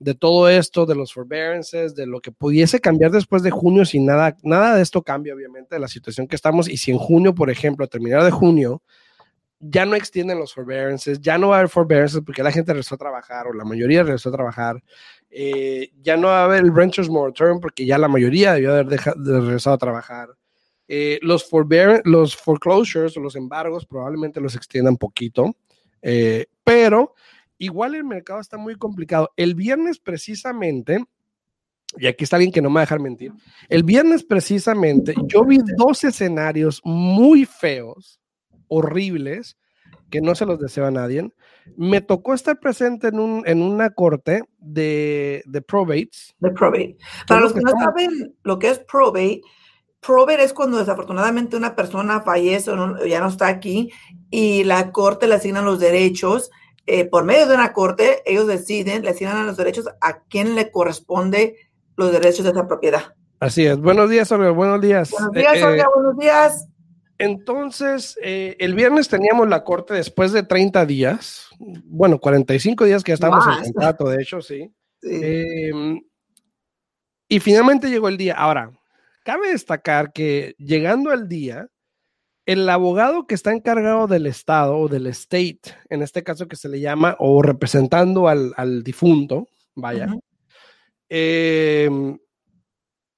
[0.01, 3.99] de todo esto, de los forbearances, de lo que pudiese cambiar después de junio, si
[3.99, 6.67] nada, nada de esto cambia, obviamente, de la situación que estamos.
[6.67, 8.81] Y si en junio, por ejemplo, a terminar de junio,
[9.59, 12.95] ya no extienden los forbearances, ya no va a haber forbearances porque la gente regresó
[12.95, 14.83] a trabajar o la mayoría regresó a trabajar.
[15.29, 18.87] Eh, ya no va a haber el renters moratorium porque ya la mayoría debió haber
[18.87, 20.29] de regresado a trabajar.
[20.87, 21.47] Eh, los,
[22.05, 25.55] los foreclosures o los embargos probablemente los extiendan poquito,
[26.01, 27.13] eh, pero
[27.61, 29.29] igual el mercado está muy complicado.
[29.37, 31.05] El viernes precisamente,
[31.97, 33.31] y aquí está alguien que no me va a dejar mentir,
[33.69, 38.19] el viernes precisamente yo vi dos escenarios muy feos,
[38.67, 39.57] horribles,
[40.09, 41.31] que no se los deseo a nadie.
[41.77, 46.33] Me tocó estar presente en, un, en una corte de, de probates.
[46.39, 46.97] De probate.
[47.27, 49.41] Para los que, no saben lo que es probate,
[49.99, 53.91] probate es cuando desafortunadamente una persona fallece o ya no está aquí
[54.31, 56.49] y la corte le asigna los derechos
[56.85, 60.71] eh, por medio de una corte, ellos deciden, le asignan los derechos a quien le
[60.71, 61.55] corresponde
[61.95, 63.15] los derechos de esa propiedad.
[63.39, 63.77] Así es.
[63.77, 64.51] Buenos días, Olga.
[64.51, 65.11] Buenos días.
[65.11, 65.85] Buenos días, eh, Olga.
[65.95, 66.67] buenos días.
[67.17, 73.11] Entonces, eh, el viernes teníamos la corte después de 30 días, bueno, 45 días que
[73.11, 74.73] ya estábamos en contrato, de hecho, sí.
[75.03, 76.01] Em,
[77.27, 78.33] y finalmente llegó el día.
[78.33, 78.71] Ahora,
[79.23, 81.67] cabe destacar que llegando al día,
[82.45, 86.69] el abogado que está encargado del Estado o del state, en este caso que se
[86.69, 90.07] le llama, o representando al, difunto, vaya,
[91.09, 92.17] em,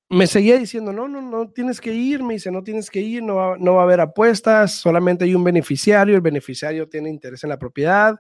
[0.09, 3.23] me seguía diciendo, no, no, no tienes que ir, me dice, no tienes que ir,
[3.23, 7.43] no va, no va a haber apuestas, solamente hay un beneficiario, el beneficiario tiene interés
[7.43, 8.15] en la propiedad,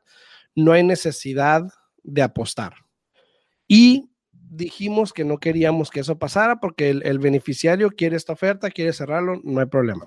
[0.55, 1.63] no hay necesidad
[2.01, 2.73] de apostar.
[3.67, 8.71] Y dijimos que no queríamos que eso pasara porque el, el beneficiario quiere esta oferta,
[8.71, 10.05] quiere cerrarlo, no hay problema.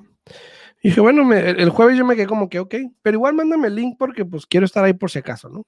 [0.86, 3.74] Y dije, bueno, el jueves yo me quedé como que, ok, pero igual mándame el
[3.74, 5.64] link porque pues quiero estar ahí por si acaso, ¿no?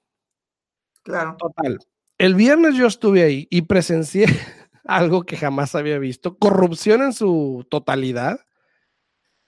[1.02, 1.34] Claro.
[1.36, 1.80] Total.
[2.18, 4.26] El viernes yo estuve ahí y presencié
[4.84, 8.46] algo que jamás había visto, corrupción en su totalidad.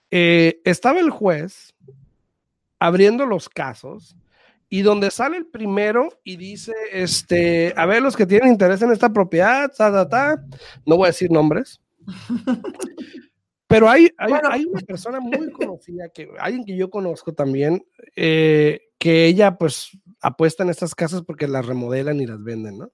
[0.09, 1.73] Eh, estaba el juez
[2.77, 4.17] abriendo los casos
[4.67, 8.91] y donde sale el primero y dice, este, a ver, los que tienen interés en
[8.91, 10.45] esta propiedad, ta, ta, ta,
[10.85, 11.79] no voy a decir nombres,
[13.71, 17.85] Pero hay, hay, una persona muy conocida, que, alguien que yo conozco también,
[18.17, 22.91] eh, que ella pues apuesta en estas casas porque las remodelan y las venden, ¿no?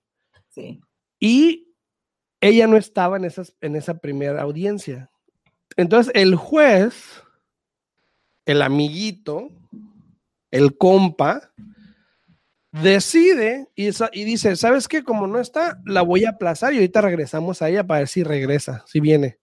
[0.50, 0.80] Sí.
[1.20, 1.74] Y
[2.42, 5.10] ella no estaba en, esas, en esa primera audiencia.
[5.76, 7.24] Entonces el juez,
[8.46, 9.50] el amiguito,
[10.52, 11.52] el compa,
[12.72, 15.04] decide y, y, dice, ¿sabes qué?
[15.04, 18.24] Como no está, la voy a aplazar y ahorita regresamos a ella para ver si
[18.24, 19.40] regresa, si viene.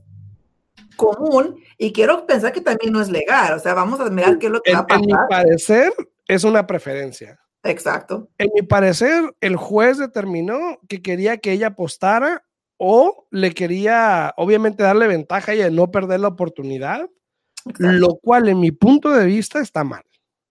[0.95, 3.53] común y quiero pensar que también no es legal.
[3.53, 5.03] O sea, vamos a mirar qué es lo que va a pasar.
[5.03, 5.93] En mi parecer,
[6.27, 7.39] es una preferencia.
[7.63, 8.29] Exacto.
[8.37, 12.43] En mi parecer, el juez determinó que quería que ella apostara
[12.77, 17.09] o le quería, obviamente, darle ventaja y no perder la oportunidad,
[17.77, 20.03] lo cual, en mi punto de vista, está mal.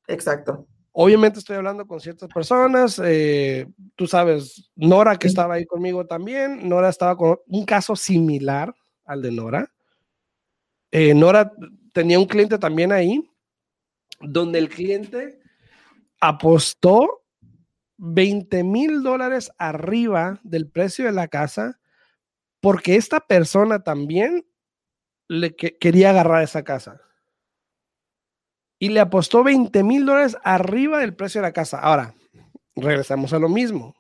[0.07, 0.67] Exacto.
[0.93, 6.69] Obviamente estoy hablando con ciertas personas, eh, tú sabes, Nora que estaba ahí conmigo también,
[6.69, 8.75] Nora estaba con un caso similar
[9.07, 9.73] al de Nora,
[10.93, 11.53] eh, Nora
[11.93, 13.29] tenía un cliente también ahí,
[14.21, 15.41] donde el cliente
[16.21, 17.25] apostó
[17.97, 21.81] 20 mil dólares arriba del precio de la casa
[22.61, 24.47] porque esta persona también
[25.29, 27.01] le quería agarrar esa casa.
[28.79, 31.79] y le apostó 20 mil dólares arriba del precio de la casa.
[31.79, 32.17] Ahora,
[32.75, 33.95] regresamos a lo mismo.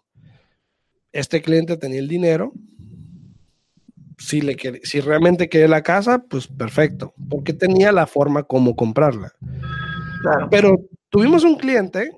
[1.13, 2.53] Este cliente tenía el dinero.
[4.23, 9.33] Si, le si realmente quería la casa, pues perfecto, porque tenía la forma como comprarla.
[10.51, 10.77] Pero
[11.11, 12.11] tuvimos un cliente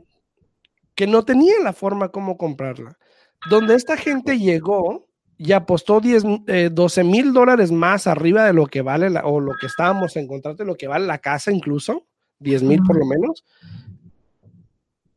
[0.95, 2.99] que no tenía la forma como comprarla,
[3.49, 6.25] donde esta gente llegó y apostó 10,
[6.73, 10.17] 12 eh, mil dólares más arriba de lo que vale la, o lo que estábamos
[10.17, 12.07] en contrato, lo que vale la casa incluso,
[12.39, 13.45] 10 mil por lo menos.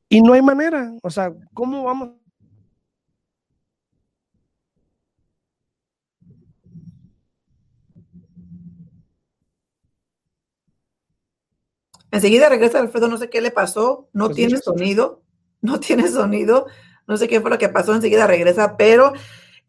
[0.10, 2.12] Y no hay manera, o sea, ¿cómo vamos?
[12.12, 15.22] Enseguida regresa Alfredo, no sé qué le pasó, no tiene sonido,
[15.62, 16.67] no tiene sonido,
[17.08, 19.13] no sé qué fue lo que pasó, enseguida regresa, pero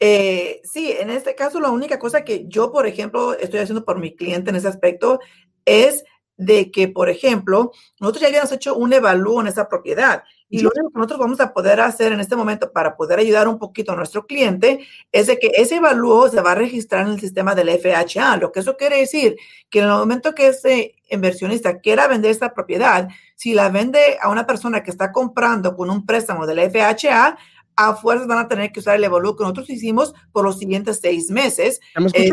[0.01, 3.99] eh, sí, en este caso la única cosa que yo, por ejemplo, estoy haciendo por
[3.99, 5.21] mi cliente en ese aspecto
[5.65, 6.05] es
[6.37, 10.71] de que, por ejemplo, nosotros ya habíamos hecho un evalúo en esa propiedad y lo
[10.75, 13.93] único que nosotros vamos a poder hacer en este momento para poder ayudar un poquito
[13.93, 14.81] a nuestro cliente
[15.13, 18.39] es de que ese evalúo se va a registrar en el sistema del FHA.
[18.39, 19.37] Lo que eso quiere decir
[19.69, 24.31] que en el momento que ese inversionista quiera vender esta propiedad, si la vende a
[24.31, 27.37] una persona que está comprando con un préstamo del FHA,
[27.77, 30.99] a fuerzas van a tener que usar el evalúo que nosotros hicimos por los siguientes
[31.01, 31.81] seis meses.
[32.13, 32.33] Este,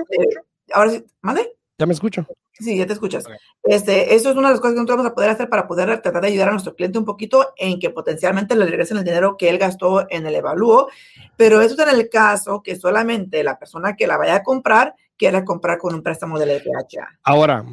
[0.73, 1.54] ahora sí, ¿mande?
[1.77, 2.25] Ya me escucho.
[2.53, 3.25] Sí, ya te escuchas.
[3.63, 6.01] Este, eso es una de las cosas que nosotros vamos a poder hacer para poder
[6.01, 9.35] tratar de ayudar a nuestro cliente un poquito en que potencialmente le regresen el dinero
[9.35, 10.87] que él gastó en el evalúo.
[11.35, 14.95] Pero eso es en el caso que solamente la persona que la vaya a comprar
[15.17, 17.19] quiera comprar con un préstamo del FHA.
[17.23, 17.65] Ahora,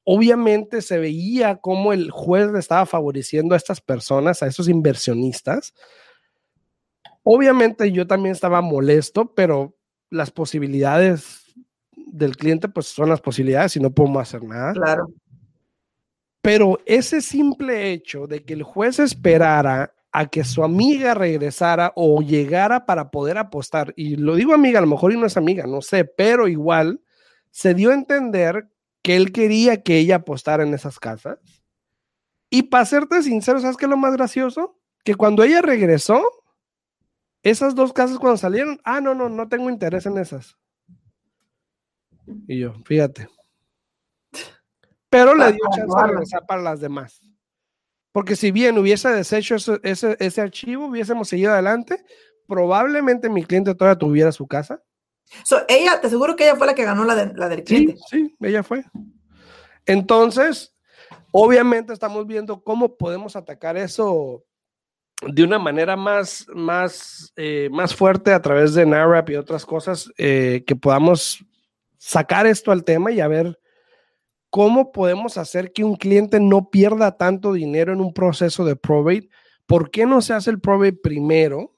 [0.02, 5.72] obviamente se veía como el juez le estaba favoreciendo a estas personas, a esos inversionistas.
[7.22, 9.76] Obviamente yo también estaba molesto, pero
[10.10, 11.44] las posibilidades
[11.94, 14.72] del cliente pues son las posibilidades y no podemos hacer nada.
[14.72, 15.06] Claro.
[16.48, 22.22] Pero ese simple hecho de que el juez esperara a que su amiga regresara o
[22.22, 25.66] llegara para poder apostar, y lo digo amiga, a lo mejor y no es amiga,
[25.66, 27.02] no sé, pero igual
[27.50, 28.66] se dio a entender
[29.02, 31.38] que él quería que ella apostara en esas casas.
[32.48, 34.80] Y para serte sincero, ¿sabes qué es lo más gracioso?
[35.04, 36.22] Que cuando ella regresó,
[37.42, 40.56] esas dos casas cuando salieron, ah, no, no, no tengo interés en esas.
[42.46, 43.28] Y yo, fíjate
[45.10, 47.20] pero le dio chance de regresar para las demás.
[48.12, 52.04] Porque si bien hubiese deshecho ese, ese, archivo, hubiésemos seguido adelante,
[52.46, 54.82] probablemente mi cliente todavía tuviera su casa.
[55.68, 57.96] ella, te aseguro que ella fue la que ganó la, de, la del cliente.
[58.08, 58.84] Sí, sí, ella fue.
[59.86, 60.74] Entonces,
[61.30, 64.44] obviamente estamos viendo cómo podemos atacar eso
[65.26, 70.10] de una manera más, más, eh, más fuerte a través de NARAP y otras cosas
[70.16, 71.44] eh, que podamos
[71.98, 73.58] sacar esto al tema y a ver
[74.50, 79.28] ¿Cómo podemos hacer que un cliente no pierda tanto dinero en un proceso de probate?
[79.66, 81.76] ¿Por qué no se hace el probate primero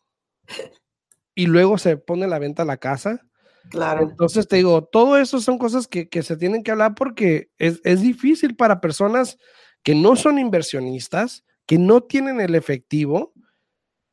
[1.35, 3.27] y luego se pone la venta a la casa?
[3.71, 4.03] Claro.
[4.03, 8.01] Entonces te digo, todo eso son cosas que, se tienen que hablar porque es, es,
[8.01, 9.37] difícil para personas
[9.83, 13.33] que no son inversionistas, que no tienen el efectivo,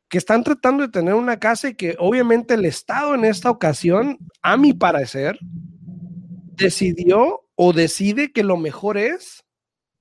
[0.10, 4.18] que están tratando de tener una casa y que obviamente el Estado en esta ocasión,
[4.42, 5.38] a mi parecer,
[6.56, 9.44] decidió o decide que lo mejor es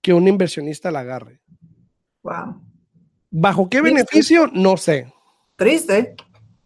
[0.03, 1.41] que un inversionista la agarre.
[2.23, 2.63] Wow.
[3.31, 4.47] ¿Bajo qué beneficio?
[4.53, 5.13] No sé.
[5.57, 6.15] Triste.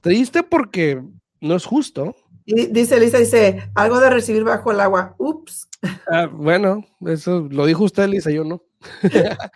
[0.01, 1.03] Triste porque
[1.41, 2.15] no es justo.
[2.45, 5.15] Y dice Lisa, dice, algo de recibir bajo el agua.
[5.19, 5.69] Ups.
[6.11, 8.63] Ah, bueno, eso lo dijo usted, Lisa, yo no.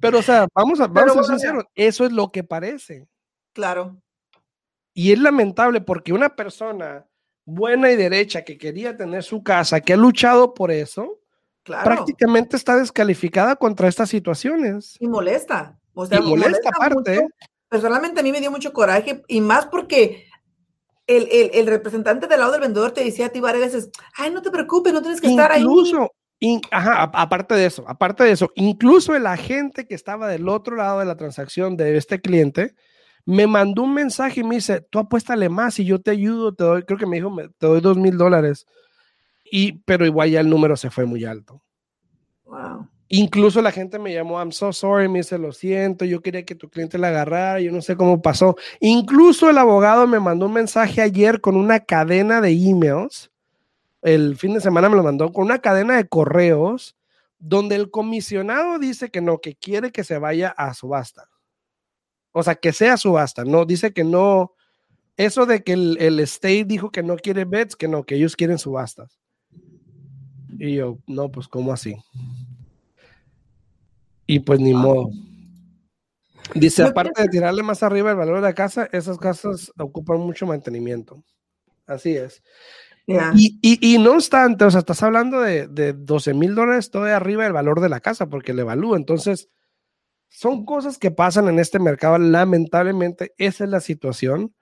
[0.00, 3.06] Pero, o sea, vamos a, vamos a ser sinceros, eso es lo que parece.
[3.52, 4.02] Claro.
[4.92, 7.06] Y es lamentable porque una persona
[7.50, 11.20] buena y derecha que quería tener su casa, que ha luchado por eso,
[11.64, 14.96] prácticamente está descalificada contra estas situaciones.
[15.00, 15.78] Y molesta.
[15.94, 17.26] O sea, y molesta, aparte.
[17.68, 20.26] Personalmente a mí me dio mucho coraje y más porque
[21.06, 24.42] el, el, representante del lado del vendedor te decía a ti varias veces, ay, no
[24.42, 25.62] te preocupes, no tienes que estar ahí.
[25.62, 26.12] Incluso,
[26.70, 31.00] ajá, aparte de eso, aparte de eso, incluso el agente que estaba del otro lado
[31.00, 32.74] de la transacción de este cliente,
[33.24, 36.64] me mandó un mensaje y me dice, tú apuéstale más y yo te ayudo, te
[36.64, 38.66] doy, creo que me dijo, te doy dos mil dólares.
[39.44, 41.62] Y, pero igual ya el número se fue muy alto.
[42.44, 42.88] Wow.
[43.12, 46.54] Incluso la gente me llamó, I'm so sorry, me dice, lo siento, yo quería que
[46.54, 48.56] tu cliente la agarrara, yo no sé cómo pasó.
[48.78, 53.32] Incluso el abogado me mandó un mensaje ayer con una cadena de emails.
[54.02, 56.96] El fin de semana me lo mandó con una cadena de correos
[57.40, 61.29] donde el comisionado dice que no, que quiere que se vaya a subasta.
[62.32, 64.54] O sea, que sea subasta, no, dice que no.
[65.16, 68.36] Eso de que el, el state dijo que no quiere bets, que no, que ellos
[68.36, 69.20] quieren subastas.
[70.58, 71.96] Y yo, no, pues, ¿cómo así?
[74.26, 75.10] Y pues ni modo.
[76.54, 80.46] Dice, aparte de tirarle más arriba el valor de la casa, esas casas ocupan mucho
[80.46, 81.22] mantenimiento.
[81.86, 82.42] Así es.
[83.34, 87.04] Y, y, y, no obstante, o sea, estás hablando de, de 12 mil dólares todo
[87.04, 88.96] de arriba del valor de la casa porque le evalúa.
[88.96, 89.48] Entonces,
[90.30, 92.16] son cosas que pasan en este mercado.
[92.16, 94.54] Lamentablemente, esa es la situación.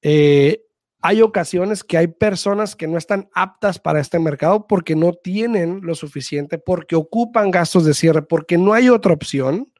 [0.00, 0.62] Eh,
[1.00, 5.80] hay ocasiones que hay personas que no están aptas para este mercado porque no tienen
[5.82, 9.72] lo suficiente, porque ocupan gastos de cierre, porque no hay otra opción.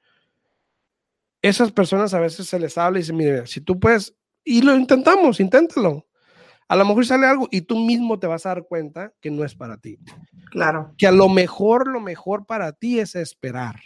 [1.40, 4.74] Esas personas a veces se les habla y dicen, mire, si tú puedes, y lo
[4.74, 6.04] intentamos, inténtalo.
[6.66, 9.44] A lo mejor sale algo y tú mismo te vas a dar cuenta que no
[9.44, 9.98] es para ti.
[10.50, 10.94] Claro.
[10.98, 13.76] Que a lo mejor, lo mejor para ti es esperar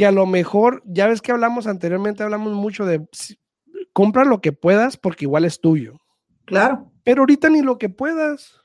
[0.00, 3.06] que a lo mejor, ya ves que hablamos anteriormente, hablamos mucho de
[3.92, 6.00] compra lo que puedas porque igual es tuyo.
[6.46, 6.90] Claro.
[7.04, 8.62] Pero ahorita ni lo que puedas.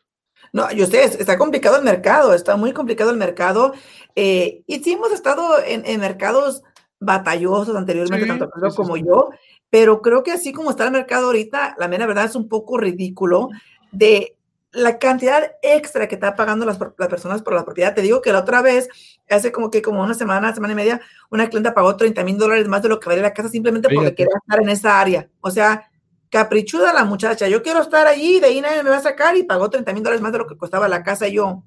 [0.53, 3.73] No, y ustedes, está complicado el mercado, está muy complicado el mercado.
[4.15, 6.63] Eh, y sí hemos estado en, mercados
[7.01, 9.31] batallosos anteriormente, tanto como yo,
[9.69, 12.77] pero creo que así como está el mercado ahorita, la mera verdad es un poco
[12.77, 13.49] ridículo
[13.91, 14.37] de
[14.75, 17.95] la cantidad extra que está pagando las, personas por la propiedad.
[17.95, 18.89] Te digo que la otra vez,
[19.29, 22.67] hace como que como una semana, semana y media, una clienta pagó 30 mil dólares
[22.67, 25.29] más de lo que valía la casa simplemente porque quería estar en esa área.
[25.41, 25.89] O sea,
[26.29, 27.47] caprichuda la muchacha.
[27.47, 30.03] Yo quiero estar allí, de ahí nadie me va a sacar y pagó 30 mil
[30.03, 31.27] dólares más de lo que costaba la casa.
[31.27, 31.63] Y yo,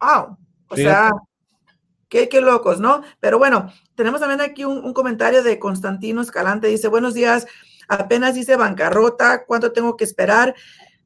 [0.00, 0.38] wow.
[0.70, 1.12] O sea,
[2.08, 3.02] qué, qué, locos, ¿no?
[3.20, 6.68] Pero bueno, tenemos también aquí un, un comentario de Constantino Escalante.
[6.68, 7.46] Dice, buenos días.
[7.88, 10.54] Apenas dice bancarrota, ¿cuánto tengo que esperar?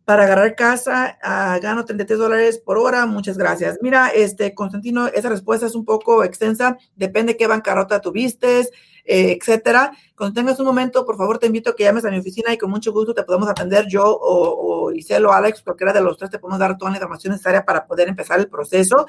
[0.04, 3.78] Para agarrar casa, uh, gano 33 dólares por hora, muchas gracias.
[3.80, 8.60] Mira, este, Constantino, esa respuesta es un poco extensa, depende qué bancarrota tuviste,
[9.04, 9.92] eh, etcétera.
[10.16, 12.58] Cuando tengas un momento, por favor, te invito a que llames a mi oficina y
[12.58, 16.16] con mucho gusto te podemos atender yo o, o Isel o Alex, cualquiera de los
[16.16, 19.06] tres, te podemos dar toda la información necesaria para poder empezar el proceso.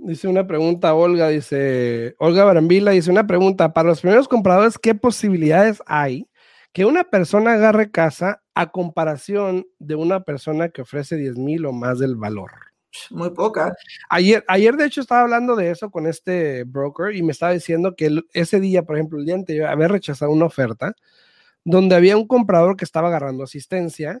[0.00, 4.94] Dice una pregunta, Olga, dice, Olga Barambila dice una pregunta, para los primeros compradores, ¿qué
[4.94, 6.28] posibilidades hay
[6.72, 11.72] que una persona agarre casa a comparación de una persona que ofrece 10 mil o
[11.72, 12.67] más del valor?
[13.10, 13.74] Muy poca.
[14.08, 17.94] Ayer, ayer, de hecho, estaba hablando de eso con este broker y me estaba diciendo
[17.96, 20.94] que ese día, por ejemplo, el día anterior, había rechazado una oferta
[21.64, 24.20] donde había un comprador que estaba agarrando asistencia,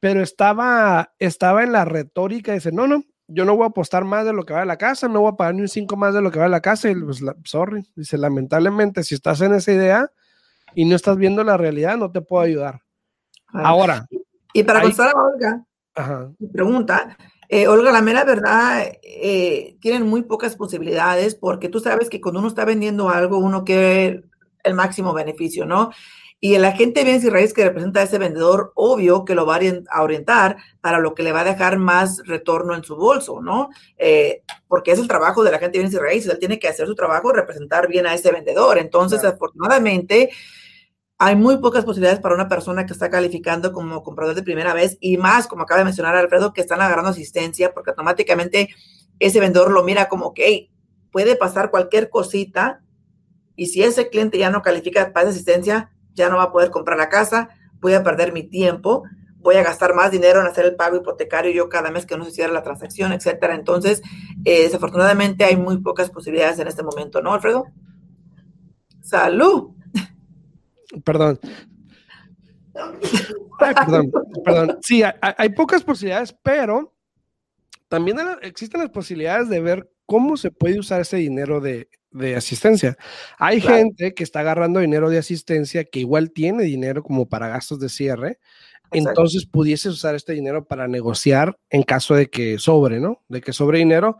[0.00, 4.24] pero estaba, estaba en la retórica, dice, no, no, yo no voy a apostar más
[4.24, 6.22] de lo que vale la casa, no voy a pagar ni un 5 más de
[6.22, 10.10] lo que vale la casa, y pues, sorry, dice, lamentablemente, si estás en esa idea
[10.74, 12.80] y no estás viendo la realidad, no te puedo ayudar.
[13.48, 14.06] Ahora.
[14.52, 16.30] Y para contestar a Olga, Ajá.
[16.52, 17.16] pregunta,
[17.48, 22.40] eh, Olga, la mera verdad, eh, tienen muy pocas posibilidades porque tú sabes que cuando
[22.40, 24.22] uno está vendiendo algo, uno quiere
[24.64, 25.90] el máximo beneficio, ¿no?
[26.40, 29.58] Y el agente bienes y raíces que representa a ese vendedor, obvio que lo va
[29.90, 33.70] a orientar para lo que le va a dejar más retorno en su bolso, ¿no?
[33.96, 36.94] Eh, porque es el trabajo del agente bienes y raíces, él tiene que hacer su
[36.94, 38.78] trabajo representar bien a ese vendedor.
[38.78, 40.30] Entonces, afortunadamente,
[41.18, 44.96] hay muy pocas posibilidades para una persona que está calificando como comprador de primera vez
[45.00, 48.68] y más, como acaba de mencionar Alfredo, que están agarrando asistencia porque automáticamente
[49.18, 50.70] ese vendedor lo mira como que
[51.10, 52.82] puede pasar cualquier cosita
[53.56, 56.70] y si ese cliente ya no califica para esa asistencia, ya no va a poder
[56.70, 57.48] comprar la casa,
[57.80, 59.02] voy a perder mi tiempo,
[59.38, 62.24] voy a gastar más dinero en hacer el pago hipotecario yo cada mes que no
[62.24, 63.56] se cierre la transacción, etcétera.
[63.56, 64.02] Entonces,
[64.44, 67.66] eh, desafortunadamente hay muy pocas posibilidades en este momento, ¿no, Alfredo?
[69.02, 69.77] Salud.
[71.04, 71.38] Perdón.
[73.58, 74.12] perdón,
[74.44, 74.78] perdón.
[74.82, 76.94] Sí, hay, pocas posibilidades, pero
[77.88, 81.88] también existen las posibilidades de ver cómo se puede usar ese dinero de,
[82.36, 82.96] asistencia.
[83.38, 87.78] Hay gente que está agarrando dinero de asistencia que igual tiene dinero como para gastos
[87.78, 88.38] de cierre.
[88.90, 93.22] Entonces pudiese usar este dinero para negociar en caso de que sobre, ¿no?
[93.28, 94.16] De que sobre dinero,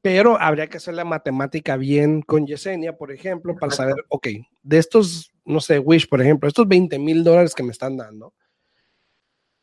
[0.00, 4.28] pero habría que hacer la matemática bien con Yesenia, por ejemplo, para saber, ok,
[4.62, 8.34] de estos, no sé, Wish, por ejemplo, estos 20 mil dólares que me están dando,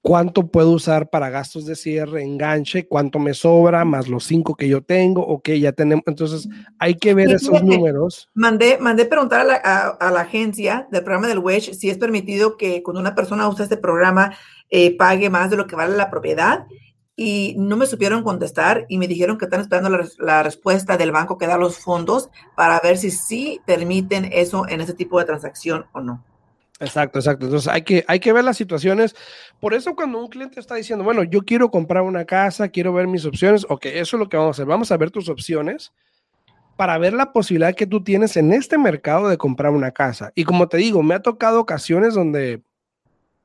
[0.05, 4.67] cuánto puedo usar para gastos de cierre, enganche, cuánto me sobra, más los cinco que
[4.67, 8.29] yo tengo, ok, ya tenemos, entonces hay que ver esos números.
[8.35, 12.55] Mandé, mandé preguntar a la, a, la, agencia del programa del WESH si es permitido
[12.55, 14.37] que cuando una persona usa este programa
[14.69, 16.67] eh, pague más de lo que vale la propiedad
[17.15, 21.11] y no me supieron contestar y me dijeron que están esperando la, la, respuesta del
[21.11, 25.25] banco que da los fondos para ver si sí permiten eso en ese tipo de
[25.25, 26.23] transacción o no.
[26.79, 27.45] Exacto, exacto.
[27.45, 29.15] Entonces hay que, hay que ver las situaciones.
[29.61, 33.07] Por eso cuando un cliente está diciendo, bueno, yo quiero comprar una casa, quiero ver
[33.07, 34.65] mis opciones, ok, eso es lo que vamos a hacer.
[34.65, 35.93] Vamos a ver tus opciones
[36.75, 40.33] para ver la posibilidad que tú tienes en este mercado de comprar una casa.
[40.35, 42.61] Y como te digo, me ha tocado ocasiones donde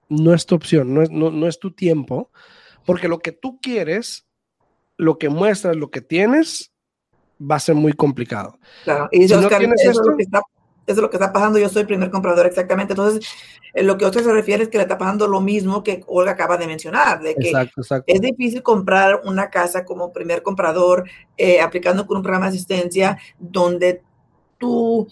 [0.08, 2.30] no es tu opción, no es, no, es tu tiempo,
[2.84, 4.26] porque lo que tú quieres,
[4.96, 6.72] lo que muestras, lo que tienes,
[7.40, 8.58] va a ser muy complicado.
[8.84, 10.42] Claro, y si no tienes esto, lo que está
[10.86, 12.92] es lo que está pasando, yo soy primer comprador exactamente.
[12.92, 13.26] Entonces,
[13.74, 16.32] eh, lo que usted se refiere es que le está pasando lo mismo que Olga
[16.32, 17.52] acaba de mencionar, de que
[18.06, 23.18] es difícil comprar una casa como primer comprador eh, aplicando con un programa de asistencia
[23.38, 24.02] donde
[24.58, 25.08] tú,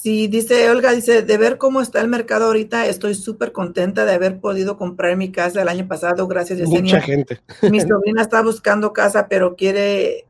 [0.00, 4.14] Sí, dice Olga, dice, de ver cómo está el mercado ahorita, estoy súper contenta de
[4.14, 7.42] haber podido comprar mi casa el año pasado, gracias a Mucha gente.
[7.70, 10.24] Mi sobrina está buscando casa, pero quiere,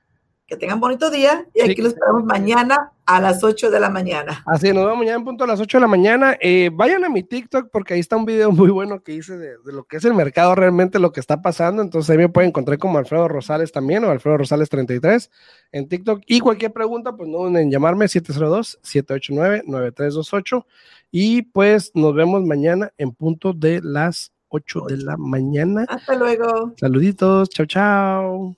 [0.46, 4.42] Que tengan bonito día y aquí los esperamos mañana a las 8 de la mañana.
[4.44, 6.36] Así, nos vemos mañana en punto a las 8 de la mañana.
[6.42, 9.54] Eh, vayan a mi TikTok porque ahí está un video muy bueno que hice de,
[9.64, 11.80] lo que es el mercado realmente, lo que está pasando.
[11.80, 15.30] Entonces ahí me pueden encontrar como Alfredo Rosales también o Alfredo Rosales 33
[15.72, 16.20] en TikTok.
[16.26, 20.66] Y cualquier pregunta, pues no duden en llamarme 702-789-9328.
[21.10, 25.86] Y pues nos vemos mañana en punto de las 8 de la mañana.
[25.88, 26.74] Hasta luego.
[26.76, 28.57] Saluditos, chao, chao.